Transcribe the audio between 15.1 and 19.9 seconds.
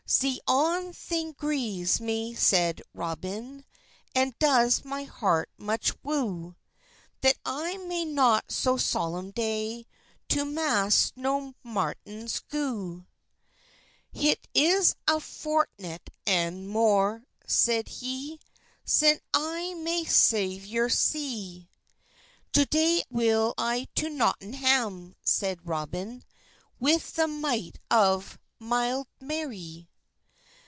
fourtnet and more," seyd hee, "Syn I